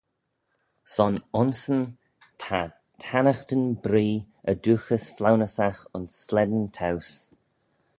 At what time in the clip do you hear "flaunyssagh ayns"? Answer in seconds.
5.17-6.13